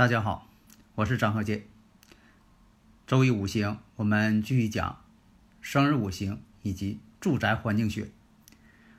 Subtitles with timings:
[0.00, 0.48] 大家好，
[0.94, 1.66] 我是张和杰。
[3.06, 4.98] 周易五行，我们继续讲
[5.60, 8.08] 生日五行以及住宅环境学。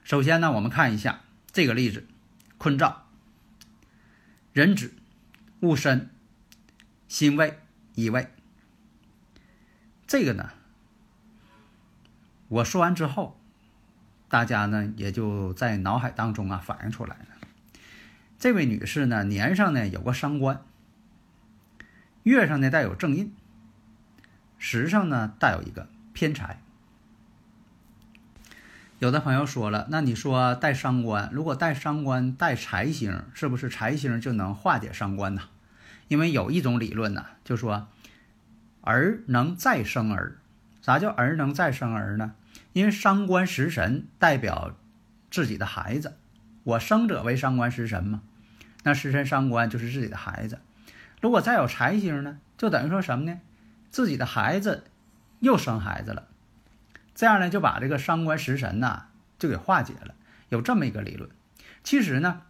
[0.03, 2.05] 首先呢，我们看一下这个例子：
[2.59, 3.07] 坤兆、
[4.53, 4.93] 壬子、
[5.61, 6.11] 戊申、
[7.07, 7.57] 辛未、
[7.95, 8.27] 乙未。
[10.05, 10.51] 这个呢，
[12.47, 13.41] 我说完之后，
[14.29, 17.25] 大家呢也就在脑海当中啊反映出来了。
[18.37, 20.63] 这位女士呢，年上呢有个伤官。
[22.23, 23.33] 月上呢带有正印，
[24.57, 26.61] 时上呢带有一个偏财。
[28.99, 35.41] 有的朋友说了，那你说带伤官，如果带伤官带财星，是不是财星就能化解伤官呢？
[36.07, 37.87] 因为有一种理论呢，就说
[38.81, 40.37] 儿能再生儿。
[40.83, 42.33] 啥叫儿能再生儿呢？
[42.73, 44.75] 因为伤官食神代表
[45.31, 46.17] 自己的孩子，
[46.63, 48.21] 我生者为伤官食神嘛，
[48.83, 50.59] 那食神伤官就是自己的孩子。
[51.21, 53.39] 如果再有财星呢，就等于说什么呢？
[53.91, 54.85] 自己的孩子
[55.39, 56.27] 又生孩子了，
[57.13, 59.05] 这样呢就把这个伤官食神呐
[59.37, 60.15] 就给化解了。
[60.49, 61.29] 有这么一个理论。
[61.83, 62.41] 其实呢，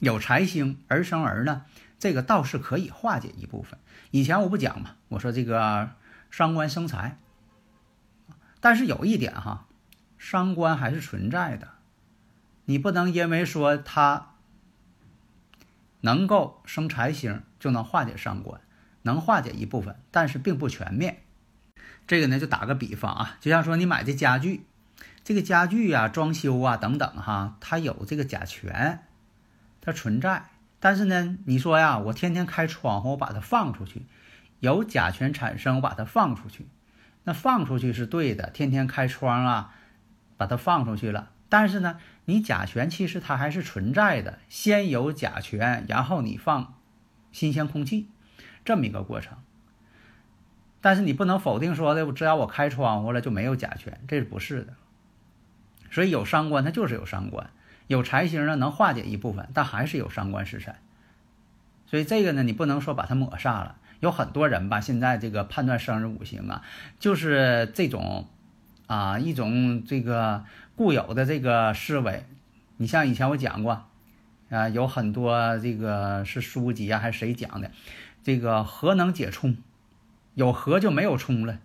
[0.00, 1.66] 有财星儿生儿呢，
[2.00, 3.78] 这个倒是可以化解一部分。
[4.10, 5.90] 以前我不讲嘛，我说这个
[6.30, 7.16] 伤官生财，
[8.60, 9.66] 但是有一点哈，
[10.18, 11.68] 伤官还是存在的，
[12.64, 14.33] 你不能因为说他。
[16.04, 18.60] 能够生财星就能化解伤官，
[19.02, 21.22] 能化解一部分，但是并不全面。
[22.06, 24.66] 这个呢，就打个比方啊，就像说你买这家具，
[25.24, 29.00] 这个家具啊、装修啊等等哈，它有这个甲醛，
[29.80, 30.50] 它存在。
[30.78, 34.02] 但是呢，你说呀，我天天开窗户，我把它放出去，
[34.60, 36.68] 有甲醛产生，我把它放出去，
[37.22, 39.74] 那放出去是对的，天天开窗啊，
[40.36, 41.30] 把它放出去了。
[41.54, 46.74] 但是呢，你甲醛其实它还是存在的，先有甲醛，然后你放
[47.30, 48.08] 新鲜空气，
[48.64, 49.38] 这么一个过程。
[50.80, 54.74] 但是你不能否定说的，只要我开窗户了就没有甲醛，这是不是的？
[55.92, 57.48] 所以有伤官它就是有伤官，
[57.86, 60.74] 有财星呢能化解一部分，但还是有伤官食神。
[61.86, 63.76] 所以这个呢，你不能说把它抹煞了。
[64.00, 66.64] 有很多人吧，现在这个判断生日五行啊，
[66.98, 68.26] 就是这种
[68.88, 70.44] 啊一种这个。
[70.76, 72.24] 固有的这个思维，
[72.76, 73.86] 你像以前我讲过，
[74.50, 77.70] 啊，有很多这个是书籍啊，还是谁讲的？
[78.22, 79.56] 这个和能解冲，
[80.34, 81.60] 有和就没有冲了，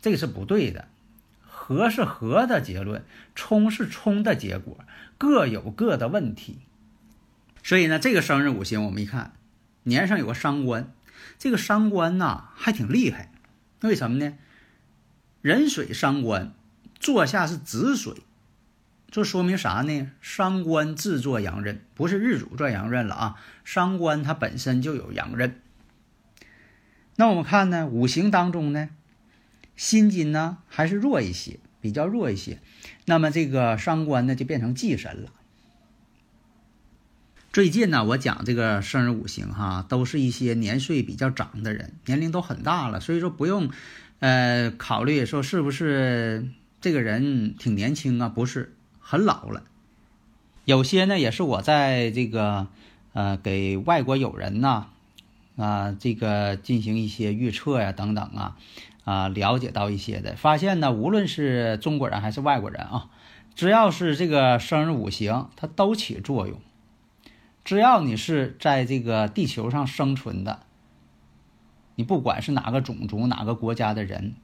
[0.00, 0.88] 这个是不对的。
[1.46, 3.04] 和是和的结论，
[3.34, 4.76] 冲是冲的结果，
[5.16, 6.58] 各有各的问题。
[7.62, 9.32] 所以呢，这个生日五行我们一看，
[9.84, 10.92] 年上有个伤官，
[11.38, 13.32] 这个伤官呐还挺厉害，
[13.80, 14.36] 为什么呢？
[15.40, 16.52] 壬水伤官。
[17.04, 18.14] 坐下是子水，
[19.10, 20.10] 这说明啥呢？
[20.22, 23.36] 伤官自作阳刃，不是日主做阳刃了啊。
[23.62, 25.60] 伤官它本身就有阳刃。
[27.16, 28.88] 那我们看呢，五行当中呢，
[29.76, 32.58] 辛金呢还是弱一些，比较弱一些。
[33.04, 35.30] 那么这个伤官呢就变成忌神了。
[37.52, 43.70] 最近呢，我讲这个生日五行哈，都是一些年岁比较长的人，年龄都很大了，所以说不用
[44.20, 46.48] 呃考虑说是不是。
[46.84, 49.62] 这个人挺年轻啊，不是很老了。
[50.66, 52.66] 有些呢，也是我在这个
[53.14, 54.88] 呃给外国友人呐
[55.56, 58.58] 啊这个进行一些预测呀等等啊
[59.04, 63.08] 啊了解到一些的，发现呢，无论是中国人还是外国人啊，
[63.54, 66.60] 只要是这个生日五行，它都起作用。
[67.64, 70.60] 只要你是在这个地球上生存的，
[71.94, 74.34] 你不管是哪个种族、哪个国家的人。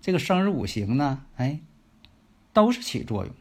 [0.00, 1.60] 这个生日五行呢，哎，
[2.52, 3.34] 都是起作用。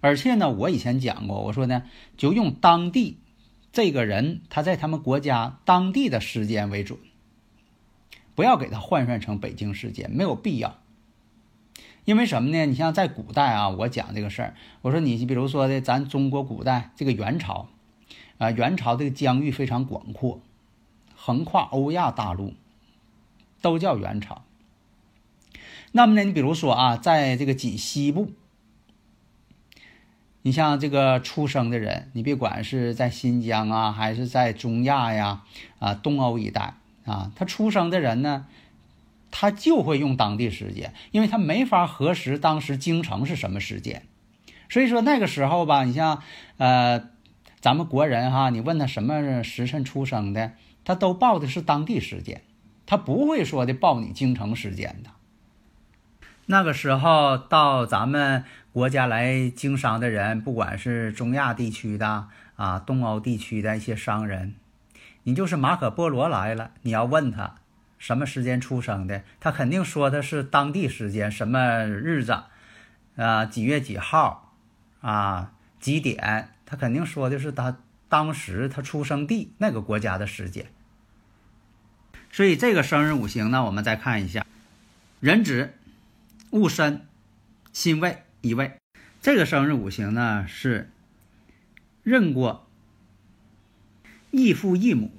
[0.00, 1.84] 而且呢，我以前讲过，我说呢，
[2.16, 3.18] 就用当地
[3.72, 6.98] 这个人他在他们国家当地的时间为准，
[8.34, 10.78] 不要给他换算成北京时间，没有必要。
[12.04, 12.66] 因为什么呢？
[12.66, 17.68] 你像在古代啊，我讲这个事儿，我说你比如说的，咱中国古代这个元朝
[18.38, 20.40] 啊，元朝这个疆域非常广阔，
[21.14, 22.54] 横跨欧亚大陆。
[23.62, 24.42] 都叫元朝。
[25.92, 28.32] 那么呢，你比如说啊，在这个锦西部，
[30.42, 35.42] 你像这个出生的人，你别管是在新疆啊，还是在中亚呀，
[35.80, 38.46] 啊，东欧一带啊，他出生的人呢，
[39.30, 44.02] 他就会用当地时间，因为他没法核实当时京城是什么时间。
[44.68, 46.22] 所以说那个时候吧，你像
[46.56, 47.08] 呃，
[47.60, 50.52] 咱们国人哈，你问他什么时辰出生的，
[50.84, 52.42] 他都报的是当地时间，
[52.86, 55.10] 他不会说的报你京城时间的。
[56.50, 58.42] 那个时候到咱们
[58.72, 62.26] 国家来经商的人，不管是中亚地区的
[62.56, 64.56] 啊、东欧地区的一些商人，
[65.22, 67.54] 你就是马可波罗来了，你要问他
[67.98, 72.36] 什么时间出生的，他肯定说的是当地时间，什么日子
[73.14, 74.52] 啊，几月几号
[75.02, 77.76] 啊，几点，他肯定说的是他
[78.08, 80.66] 当时他出生地那个国家的时间。
[82.32, 84.44] 所以这个生日五行呢，我们再看一下，
[85.20, 85.74] 壬子。
[86.50, 87.06] 戊申、
[87.72, 88.76] 辛未乙未，
[89.22, 90.90] 这个生日五行呢是
[92.02, 92.66] 任过
[94.32, 95.12] 异父异母，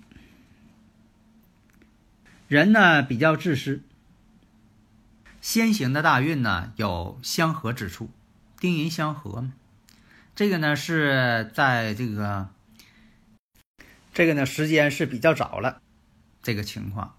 [2.49, 3.81] 人呢比较自私。
[5.39, 8.09] 先行的大运呢有相合之处，
[8.59, 9.53] 丁寅相合嘛。
[10.35, 12.49] 这个呢是在这个
[14.13, 15.81] 这个呢时间是比较早了，
[16.43, 17.15] 这个情况。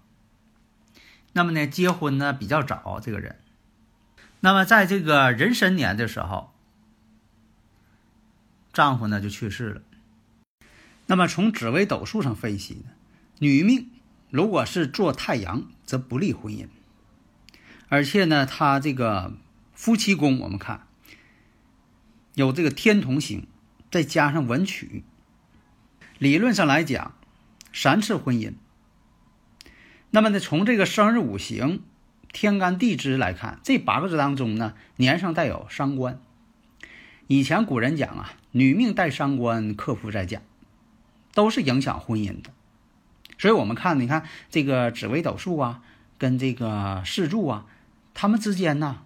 [1.31, 3.39] 那么呢结婚呢比较早，这个人。
[4.45, 6.51] 那么，在这个壬申年的时候，
[8.73, 9.81] 丈夫呢就去世了。
[11.05, 12.91] 那么，从紫微斗数上分析呢，
[13.39, 13.89] 女命
[14.29, 16.67] 如果是做太阳，则不利婚姻。
[17.87, 19.37] 而且呢，她这个
[19.71, 20.87] 夫妻宫，我们看
[22.33, 23.47] 有这个天同星，
[23.89, 25.05] 再加上文曲，
[26.19, 27.15] 理论上来讲，
[27.71, 28.55] 三次婚姻。
[30.09, 31.81] 那么呢，从这个生日五行。
[32.33, 36.19] 天干地支来看，这八个字当中呢，年上带有伤官。
[37.27, 40.41] 以前古人讲啊，女命带伤官，克夫在家，
[41.33, 42.49] 都是影响婚姻的。
[43.37, 45.81] 所以，我们看，你看这个紫微斗数啊，
[46.17, 47.65] 跟这个四柱啊，
[48.13, 49.03] 他们之间呢，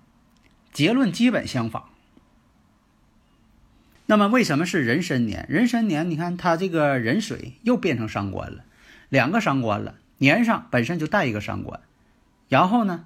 [0.72, 1.90] 结论基本相仿。
[4.06, 5.46] 那么，为什么是壬申年？
[5.50, 8.64] 壬申年，你看它这个壬水又变成伤官了，
[9.10, 11.82] 两个伤官了，年上本身就带一个伤官，
[12.48, 13.06] 然后呢？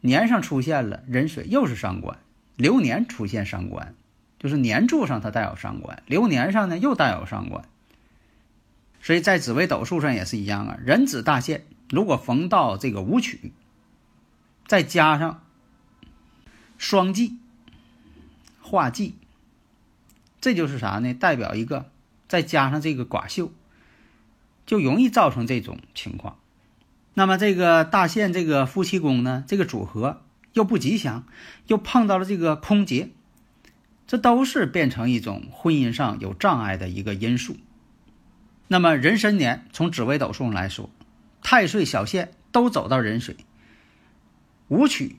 [0.00, 2.18] 年上出现了壬水，又是伤官；
[2.56, 3.94] 流年出现伤官，
[4.38, 7.64] 就是年柱上它带有伤官，流年上呢又带有伤官。
[9.02, 13.52] 所以在紫微斗数上也是一样啊，壬子大限如果逢到这个武曲，
[14.66, 15.42] 再加上
[16.76, 17.36] 双忌、
[18.60, 19.14] 化忌，
[20.40, 21.14] 这就是啥呢？
[21.14, 21.90] 代表一个
[22.28, 23.52] 再加上这个寡秀，
[24.66, 26.38] 就容易造成这种情况。
[27.18, 30.20] 那么这个大限这个夫妻宫呢，这个组合
[30.52, 31.26] 又不吉祥，
[31.66, 33.08] 又碰到了这个空劫，
[34.06, 37.56] 这都是变成一种婚姻上有障碍的一个因素。
[38.68, 40.90] 那么壬申年从紫微斗数上来说，
[41.40, 43.34] 太岁小限都走到壬水，
[44.68, 45.16] 武曲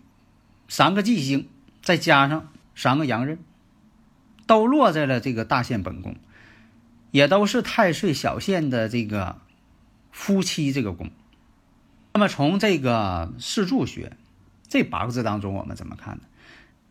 [0.68, 1.50] 三个忌星，
[1.82, 3.40] 再加上三个阳刃，
[4.46, 6.16] 都落在了这个大限本宫，
[7.10, 9.40] 也都是太岁小限的这个
[10.12, 11.10] 夫妻这个宫。
[12.18, 14.14] 那么从这个四柱学
[14.68, 16.24] 这八个字当中，我们怎么看呢？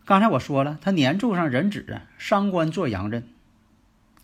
[0.04, 3.26] 刚才我说了，他年柱上壬子啊，伤官做阳刃，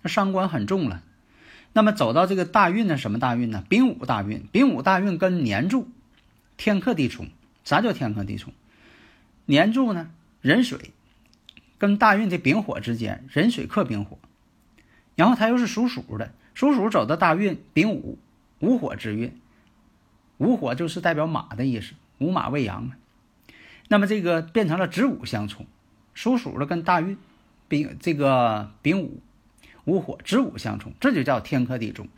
[0.03, 1.03] 那伤官很重了。
[1.73, 3.65] 那么走到这个大运呢，什么大运呢？
[3.69, 5.88] 丙午大运，丙午大运跟年柱
[6.57, 7.26] 天克地冲。
[7.65, 8.53] 啥叫天克地冲？
[9.47, 10.09] 年柱呢，
[10.41, 10.93] 壬水
[11.79, 14.21] 跟大运的丙火之间，壬水克丙火，
[15.17, 18.21] 然后它又是属鼠的，属鼠走到大运丙午，
[18.61, 19.37] 午火之运。
[20.43, 22.91] 午火就是代表马的意思，午马未羊
[23.89, 25.67] 那么这个变成了子午相冲，
[26.15, 27.17] 属鼠的跟大运
[27.69, 29.21] 丙这个丙午
[29.85, 32.09] 午火子午相冲，这就叫天克地冲。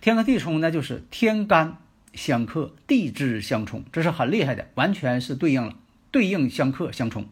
[0.00, 1.78] 天克地冲呢，就是天干
[2.14, 5.74] 相克，地支相冲，这是很厉害的，完全是对应了，
[6.12, 7.26] 对应相克相冲。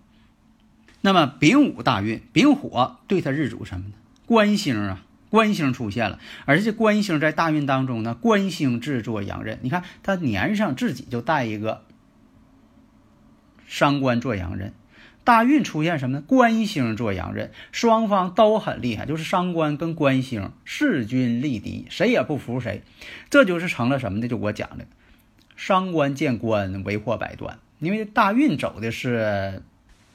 [1.03, 3.95] 那么丙午大运，丙火对他日主什么呢？
[4.27, 5.05] 官星啊。
[5.31, 9.61] 官星出现了，而且官星在大运当中呢，官星制作阳刃。
[9.63, 11.85] 你看他年上自己就带一个
[13.69, 14.75] 伤官做阳刃，
[15.23, 16.25] 大运出现什么呢？
[16.27, 22.83] 官星做阳刃，双方都很厉害，就是伤官跟官星势均力敌，谁也不服谁。
[23.31, 24.27] 这就是成了什么呢？
[24.27, 24.87] 就我讲的，
[25.55, 27.61] 伤官见官，为祸百端。
[27.79, 29.63] 因为大运走的是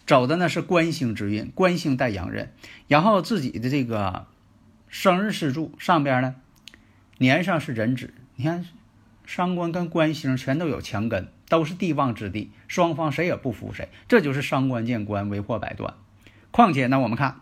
[0.06, 2.52] 走的呢是官星之运，官星带阳刃，
[2.90, 4.28] 然后自己的这个。
[4.98, 6.36] 生日四柱上边呢，
[7.18, 8.66] 年上是壬子，你看，
[9.26, 15.96] 伤官跟官星全都有强根，都是地旺之地，双方谁也不服谁，这就是伤官见官，为祸百端。
[16.50, 17.42] 况且呢，我们看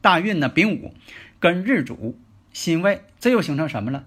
[0.00, 0.94] 大运呢，丙午
[1.38, 2.18] 跟日主
[2.54, 4.06] 辛未，这又形成什么了？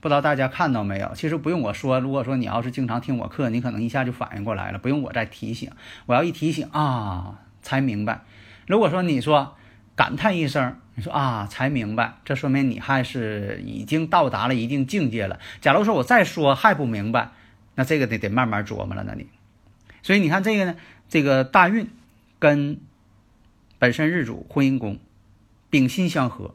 [0.00, 1.12] 不知道大家看到没有？
[1.14, 5.70] 其实不用我说，如果说你要是经常听我课，你可能一下就反应过来了，不用我再提醒。
[6.06, 8.22] 我要一提醒啊，才明白。
[8.66, 9.56] 如果说你说
[9.94, 15.38] 感叹一声，你说啊，才明白，这说明你还是已经到达了一定境界了。
[15.60, 17.32] 假如说我再说还不明白，
[17.74, 19.04] 那这个得得慢慢琢磨了。
[19.04, 19.28] 那你，
[20.02, 20.74] 所以你看这个呢，
[21.10, 21.90] 这个大运
[22.38, 22.80] 跟
[23.78, 24.98] 本身日主婚姻宫
[25.68, 26.54] 丙辛相合，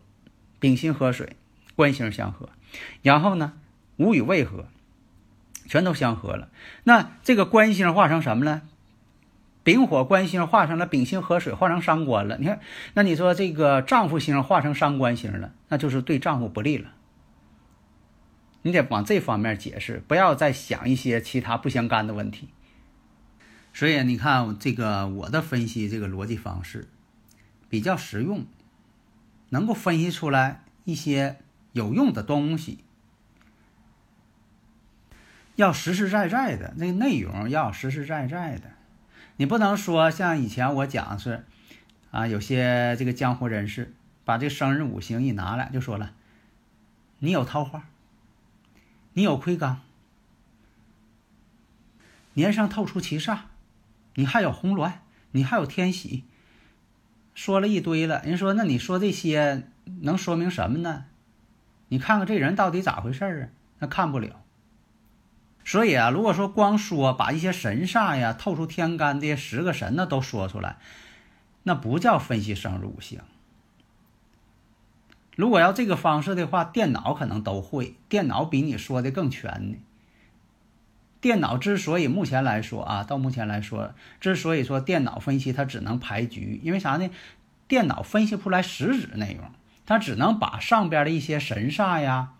[0.60, 1.36] 丙辛合水，
[1.76, 2.50] 官星相合。
[3.04, 3.54] 然后呢，
[3.98, 4.66] 无与未合，
[5.68, 6.50] 全都相合了。
[6.84, 8.64] 那这个官星化成什么呢？
[9.64, 12.38] 丙火官星化成了丙辛合水，化成伤官了。
[12.38, 12.60] 你看，
[12.94, 16.92] 那你说这个丈夫星化成伤官星了，那就是对丈夫不利了。
[18.62, 22.50] 你得往这方面解释，不要再想一些其他不相干的问题。
[23.74, 26.88] 所以你看，这个我的分析这个逻辑方式
[27.70, 28.46] 比较实用，
[29.50, 31.38] 能够分析出来一些。
[31.74, 32.80] 有用的东西
[35.56, 38.72] 要实实在在的，那个内容要实实在在的。
[39.38, 41.46] 你不能说像以前我讲是
[42.12, 43.94] 啊，有些这个江湖人士
[44.26, 46.14] 把这个生日五行一拿来就说了，
[47.20, 47.88] 你有桃花，
[49.14, 49.78] 你有魁罡，
[52.34, 53.40] 年上透出七煞，
[54.16, 54.92] 你还有红鸾，
[55.32, 56.24] 你还有天喜，
[57.34, 58.22] 说了一堆了。
[58.24, 59.68] 人说那你说这些
[60.02, 61.06] 能说明什么呢？
[61.88, 63.50] 你看看这人到底咋回事啊？
[63.80, 64.44] 那看不了。
[65.64, 70.78] 所以啊，如果说光说把一些神煞呀、透出天干的十个神呢都说出来，
[71.64, 73.20] 那不叫分析生日五行。
[75.36, 79.78] 如果要这个方式的话，电脑可能都会，电脑比你说的更全呢。
[81.22, 87.10] 电脑之所以目前来说啊，到目前来说，之所以说电脑分析它只能排局，因为啥呢？
[87.68, 89.52] 电脑分析不出来实质内容。
[89.86, 92.34] 它只能把上边的一些神煞呀，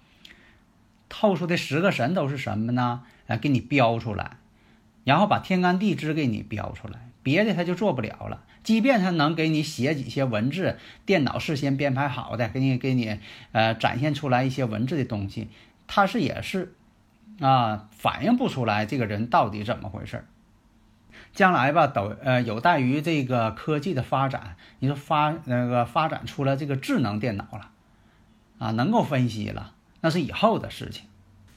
[1.14, 3.04] 透出的十个神都是什么呢？
[3.28, 4.38] 哎，给你标出来，
[5.04, 8.44] 然后把天干地支给你标出来，别的他就做不了了。
[8.64, 13.20] 即便他能给你写几些文字，电脑事先编排好的，给你给你
[13.52, 15.50] 呃展现出来一些文字的东西，
[15.86, 16.74] 他是也是
[17.42, 20.26] 啊，反映不出来这个人到底怎么回事儿。
[21.34, 24.56] 将来吧，都呃有待于这个科技的发展。
[24.80, 27.70] 你说发那个发展出来这个智能电脑了，
[28.60, 31.06] 啊，能够分析了，那是以后的事情。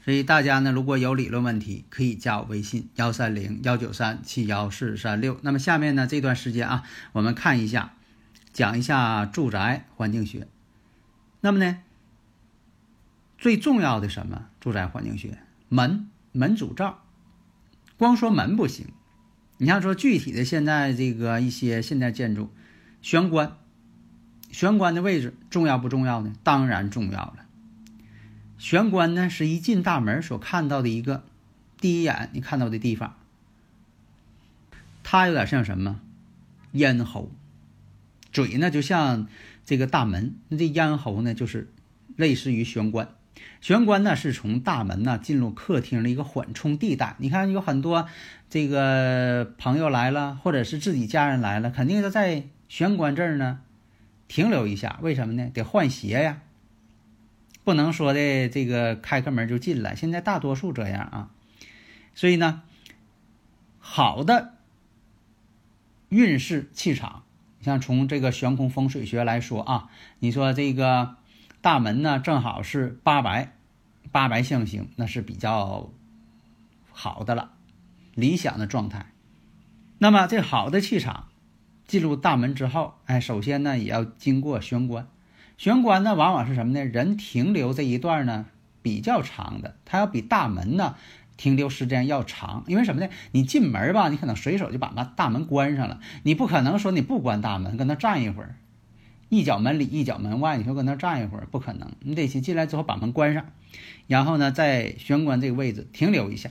[0.04, 5.38] 所以大家呢，如果有理论问题，可以加我微信幺三零幺九三七幺四三六。
[5.40, 7.94] 那么下面呢这段时间啊，我们看一下，
[8.52, 10.46] 讲一下住宅环境学。
[11.40, 11.78] 那么呢，
[13.38, 14.46] 最重要的什么？
[14.60, 15.38] 住宅环境学，
[15.70, 17.02] 门门主照，
[17.96, 18.88] 光说门不行。
[19.56, 22.50] 你像说具体的，现在这个一些现代建筑，
[23.00, 23.56] 玄关，
[24.50, 26.34] 玄关的位置重要不重要呢？
[26.42, 27.43] 当然重要了。
[28.58, 31.25] 玄关呢，是一进大门所看到的一个
[31.80, 33.16] 第一眼你看到的地方，
[35.02, 36.00] 它有点像什么？
[36.73, 37.30] 咽喉，
[38.32, 39.28] 嘴呢就像
[39.64, 41.70] 这个大门，那这咽喉呢就是
[42.16, 43.08] 类似于玄关。
[43.61, 47.16] 玄关呢，是从大门呢进入客厅的一个缓冲地带。
[47.18, 48.08] 你看，有很多
[48.50, 53.61] 这个朋友来了，或者是自己家人来了，肯定要在玄关这儿呢
[54.28, 54.99] 停留一下。
[55.02, 55.50] 为什么呢？
[55.52, 56.42] 得换鞋呀，
[57.64, 59.97] 不能说的这个开个门就进来。
[59.97, 61.30] 现在大多数这样啊，
[62.14, 62.62] 所以呢，
[63.80, 64.54] 好的
[66.11, 67.25] 运势气场，
[67.59, 69.90] 你像从这个悬空风水学来说啊，
[70.21, 71.16] 你说这个。
[71.64, 73.54] 大门呢，正好是八白，
[74.12, 75.90] 八白象星，那是比较
[76.92, 77.52] 好的了，
[78.14, 79.06] 理想的状态。
[79.97, 81.28] 那么这好的气场
[81.87, 85.09] 进入大门之后，哎，首先呢也要经过玄关。
[85.56, 86.84] 玄关呢，往往是什么呢？
[86.84, 88.46] 人停留这一段呢
[88.82, 90.96] 比较长的，它要比大门呢
[91.37, 92.64] 停留时间要长。
[92.66, 93.08] 因为什么呢？
[93.32, 98.56] 你进门吧，你可能随手就把那大门关上了，你不可能说你不关大门，搁那站一会儿。
[99.30, 103.46] 一脚门里，一脚门外，你说搁那站一会儿不可能，你得先进来之后把门关上，
[104.06, 106.50] 然后呢，在玄关这个位置停留一下。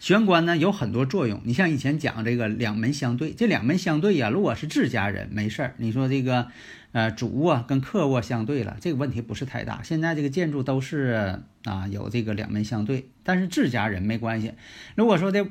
[0.00, 6.48] 玄关呢有很多作用，你像以前讲这个两门相对，这两门相对呀，如果是自家人没事儿，你说这个
[6.94, 9.82] 呃主卧跟客卧相对了，这个问题不是太大。
[9.82, 14.54] 现在这个建筑都是啊有这个两门相对，但是自家人没关系。
[14.94, 15.46] 如果说的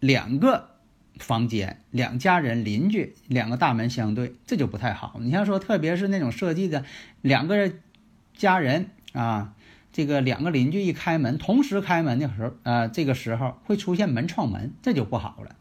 [0.00, 0.70] 两个。
[1.18, 5.16] 房间两家人邻居两个大门相对，这就不太好。
[5.20, 6.84] 你像说，特别是那种设计的
[7.22, 7.72] 两个
[8.36, 9.52] 家人啊，
[9.92, 15.56] 这个两个邻居一开门，同时开门的时候，呃，这个时候会出现门撞门，这就不好了。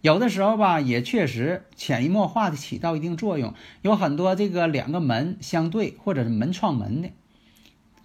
[0.00, 3.54] 有的时候吧，也确实潜移默化的起到一定作用。
[3.82, 7.10] 有很多这个两个门相对，或者是门撞门的，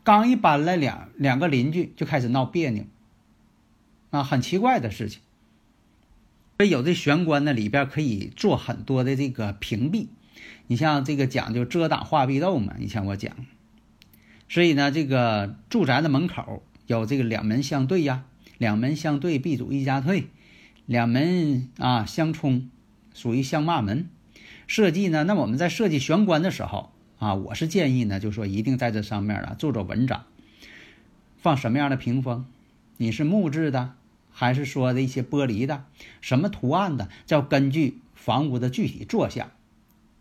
[0.03, 2.85] 刚一搬来两两个邻居就开始闹别扭，
[4.09, 5.21] 啊，很奇怪的事情。
[6.57, 10.07] 所以有的玄关呢里边可以做很多的这个屏蔽，
[10.65, 13.35] 你像这个讲究遮挡化壁斗嘛，以前我讲。
[14.49, 18.23] 所以呢，这个住宅的门口有这个两门相对呀，
[18.57, 20.25] 两门相对，壁主一家退。
[20.85, 22.69] 两门啊相冲，
[23.13, 24.09] 属于相骂门。
[24.67, 30.25] 设计呢，那我们在设计玄关的时候啊，我是建议呢，就说一定在这上面啊做做文章。
[31.37, 32.45] 放什么样的屏风？
[32.97, 33.93] 你是木质的，
[34.29, 35.85] 还是说的一些玻璃的？
[36.19, 37.09] 什么图案的？
[37.29, 39.51] 要根据房屋的具体坐向，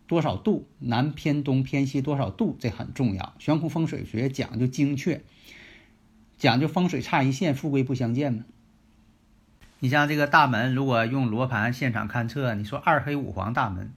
[0.07, 3.33] 多少度，南偏东偏西多少度，这很重要。
[3.37, 5.21] 悬空风水学讲究精确，
[6.37, 8.45] 讲究风水差一线，富贵不相见嘛。
[9.83, 13.91] 你像这个大门，如果用罗盘现场勘测，你说二黑五黄大门，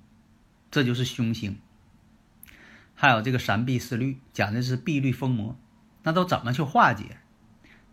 [0.68, 1.60] 这就是凶星。
[2.96, 5.56] 还有这个三碧四绿，讲的是碧绿风魔，
[6.02, 7.18] 那都怎么去化解？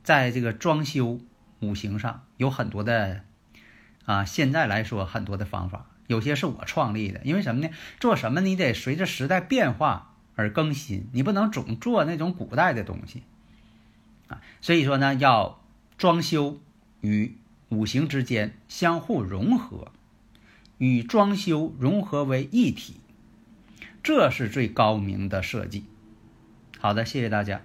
[0.02, 1.20] 在这个装修
[1.60, 3.22] 五行上有很多的
[4.06, 7.22] 啊，现在来说很多的方法，有些是我创立的。
[7.24, 7.70] 因为什么呢？
[8.00, 13.22] 做什么你得随着时代变化而更新，你不能总做那种古代的东西
[14.30, 14.42] 啊。
[14.62, 15.62] 所以说呢，要
[16.00, 16.60] 装修
[17.02, 17.38] 与。
[17.76, 19.92] 五行之间相互融合，
[20.78, 22.96] 与装修融合为一体，
[24.02, 25.84] 这是最高明的设计。
[26.80, 27.62] 好的，谢谢大家。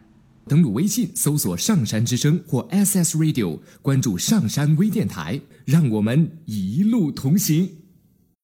[0.47, 7.78] 登录微信搜索“上山之声”或 “SS Radio”，关注上山微电台，让我们一路同行。